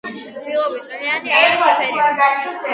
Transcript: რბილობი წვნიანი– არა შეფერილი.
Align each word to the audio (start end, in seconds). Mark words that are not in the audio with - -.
რბილობი 0.37 0.81
წვნიანი– 0.87 1.37
არა 1.43 1.55
შეფერილი. 1.67 2.61